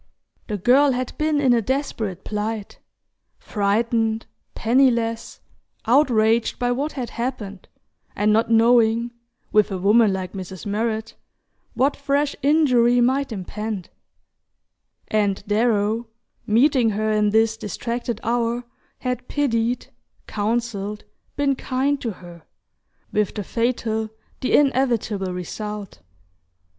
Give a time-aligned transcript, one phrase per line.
[0.47, 2.79] The girl had been in a desperate plight
[3.37, 5.41] frightened, penniless,
[5.85, 7.67] outraged by what had happened,
[8.15, 9.11] and not knowing
[9.51, 10.65] (with a woman like Mrs.
[10.65, 11.13] Murrett)
[11.75, 13.91] what fresh injury might impend;
[15.07, 16.07] and Darrow,
[16.47, 18.63] meeting her in this distracted hour,
[19.01, 19.89] had pitied,
[20.25, 21.03] counselled,
[21.35, 22.41] been kind to her,
[23.11, 24.09] with the fatal,
[24.39, 25.99] the inevitable result.